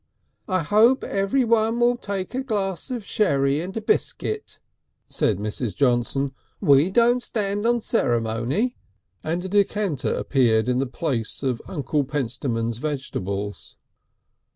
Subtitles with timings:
[0.47, 4.57] "I hope everyone'll take a glass of sherry and a biscuit,"
[5.09, 5.75] said Mrs.
[5.75, 6.33] Johnson.
[6.59, 8.77] "We don't stand on ceremony,"
[9.23, 13.77] and a decanter appeared in the place of Uncle Pentstemon's vegetables.